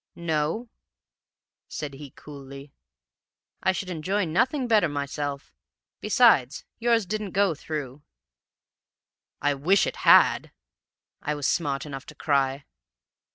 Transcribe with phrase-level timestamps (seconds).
[0.15, 0.67] "'No?'
[1.67, 2.73] said he, coolly.
[3.61, 5.53] 'I should enjoy nothing better, myself;
[5.99, 8.01] besides, yours didn't go through.'
[9.43, 10.51] "'I wish it had!'
[11.21, 12.65] I was smart enough to cry.